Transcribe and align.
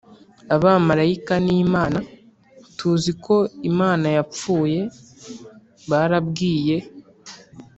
abamarayika 0.55 1.33
n'imana. 1.45 1.99
tuzi 2.77 3.11
ko 3.25 3.35
imana 3.69 4.07
yapfuye, 4.17 4.79
barabwiye 5.89 6.77